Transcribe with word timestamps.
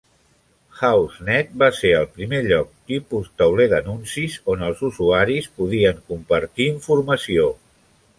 HouseNet 0.77 1.49
va 1.63 1.67
ser 1.79 1.91
el 1.97 2.07
primer 2.15 2.39
lloc 2.47 2.71
tipus 2.91 3.29
tauler 3.41 3.67
d'anuncis 3.73 4.37
on 4.55 4.63
els 4.69 4.81
usuaris 4.89 5.51
podien 5.61 6.01
compartir 6.13 6.69
informació. 6.71 7.47